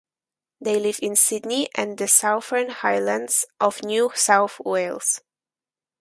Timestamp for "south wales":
4.15-5.21